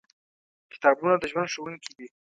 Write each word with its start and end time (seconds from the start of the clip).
کتابونه 0.73 1.13
د 1.17 1.23
ژوند 1.31 1.51
ښوونکي 1.53 1.91
دي. 1.97 2.07